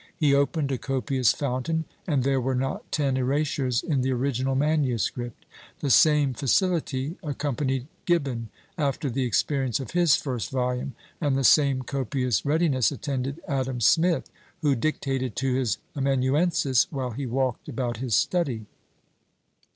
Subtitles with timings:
[0.17, 5.11] He opened a copious fountain, and there were not ten erasures in the original MS.
[5.79, 11.83] The same facility accompanied Gibbon after the experience of his first volume; and the same
[11.83, 14.27] copious readiness attended Adam Smith,
[14.63, 18.65] who dictated to his amanuensis, while he walked about his study.